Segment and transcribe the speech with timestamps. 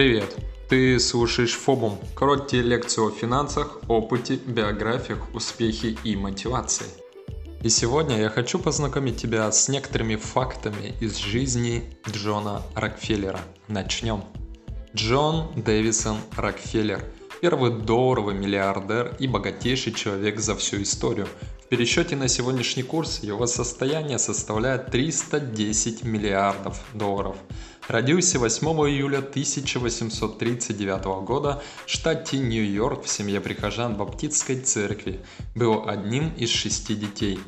[0.00, 0.34] Привет!
[0.70, 6.86] Ты слушаешь Фобум, короткие лекции о финансах, опыте, биографиях, успехе и мотивации.
[7.62, 13.40] И сегодня я хочу познакомить тебя с некоторыми фактами из жизни Джона Рокфеллера.
[13.68, 14.24] Начнем.
[14.96, 17.04] Джон Дэвисон Рокфеллер–
[17.42, 21.28] первый долларовый миллиардер и богатейший человек за всю историю.
[21.70, 27.38] Пересчете на сегодняшний курс его состояние составляет 310 миллиардов долларов–
[27.90, 35.18] Родился 8 июля 1839 года в штате Нью-Йорк в семье прихожан Баптистской церкви.
[35.56, 37.40] Был одним из шести детей.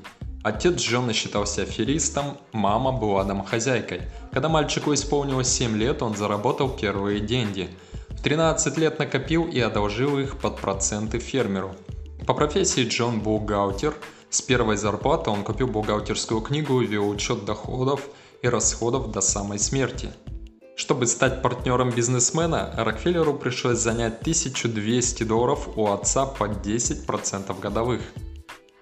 [0.42, 4.00] Отец Джона считался аферистом, мама была домохозяйкой.
[4.32, 7.68] Когда мальчику исполнилось 7 лет, он заработал первые деньги.
[8.08, 11.76] В 13 лет накопил и одолжил их под проценты фермеру.
[12.26, 13.94] По профессии Джон бухгалтер.
[14.30, 18.08] С первой зарплаты он купил бухгалтерскую книгу и вел учет доходов
[18.42, 20.10] и расходов до самой смерти.
[20.76, 28.00] Чтобы стать партнером бизнесмена, Рокфеллеру пришлось занять 1200 долларов у отца по 10% годовых.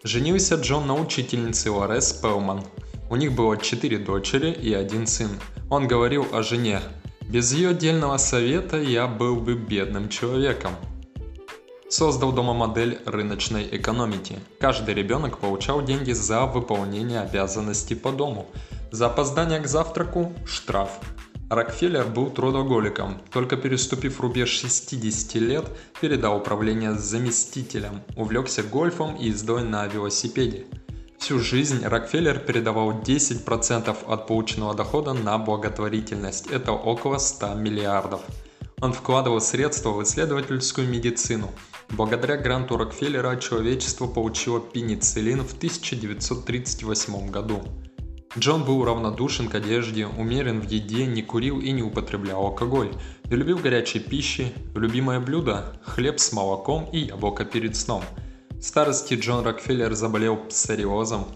[0.05, 2.63] Женился Джон на учительнице Лорес Пелман.
[3.09, 5.31] У них было 4 дочери и один сын.
[5.71, 6.81] Он говорил о жене.
[7.23, 10.73] «Без ее отдельного совета я был бы бедным человеком».
[11.91, 14.39] Создал дома модель рыночной экономики.
[14.61, 18.47] Каждый ребенок получал деньги за выполнение обязанностей по дому.
[18.93, 21.01] За опоздание к завтраку– штраф.
[21.51, 25.65] Рокфеллер был трудоголиком, только переступив рубеж 60 лет,
[26.01, 30.67] передал управление заместителям, увлекся гольфом и ездой на велосипеде.
[31.19, 38.21] Всю жизнь Рокфеллер передавал 10% от полученного дохода на благотворительность, это около 100 миллиардов.
[38.83, 41.51] Он вкладывал средства в исследовательскую медицину.
[41.91, 47.63] Благодаря гранту Рокфеллера человечество получило пенициллин в 1938 году.
[48.39, 52.93] Джон был равнодушен к одежде, умерен в еде, не курил и не употреблял алкоголь.
[53.25, 58.03] Не любил горячей пищи, любимое блюдо– хлеб с молоком и яблоко перед сном.
[58.51, 61.27] В старости Джон Рокфеллер заболел псориозом,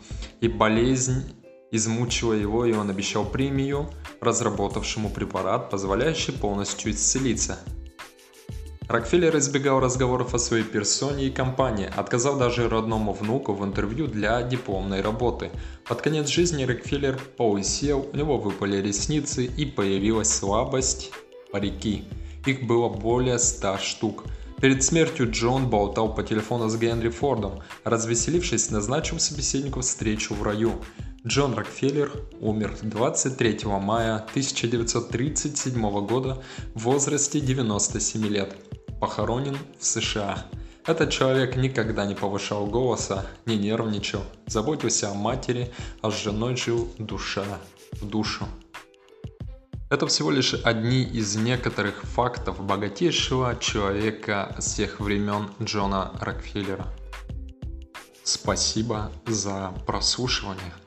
[0.40, 1.24] и болезнь
[1.72, 3.90] измучила его, и он обещал премию,
[4.24, 7.58] разработавшему препарат, позволяющий полностью исцелиться–
[8.86, 14.42] Рокфеллер избегал разговоров о своей персоне и компании, отказал даже родному внуку в интервью для
[14.42, 15.50] дипломной работы.
[15.88, 21.12] Под конец жизни Рокфеллер поусел, у него выпали ресницы и появилась слабость
[21.50, 22.04] парики.
[22.44, 24.24] Их было более ста штук.
[24.60, 27.62] Перед смертью Джон болтал по телефону с Генри Фордом.
[27.84, 30.72] Развеселившись, назначил собеседнику встречу в раю.
[31.26, 36.42] Джон Рокфеллер умер 23 мая 1937 года
[36.74, 38.54] в возрасте 97 лет
[39.00, 40.44] похоронен в США.
[40.84, 46.92] Этот человек никогда не повышал голоса, не нервничал, заботился о матери, а с женой жил
[46.98, 47.46] душа
[47.92, 48.46] в душу.
[49.88, 56.86] Это всего лишь одни из некоторых фактов богатейшего человека всех времен Джона Рокфеллера.
[58.24, 60.83] Спасибо за прослушивание.